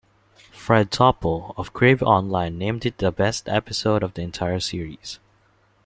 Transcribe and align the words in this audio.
Fred 0.51 0.89
Topel 0.89 1.53
of 1.57 1.73
Crave 1.73 2.01
Online 2.01 2.57
named 2.57 2.87
it 2.87 2.97
the 2.97 3.11
best 3.11 3.47
episode 3.47 4.01
of 4.01 4.15
the 4.15 4.23
entire 4.23 4.59
series. 4.59 5.19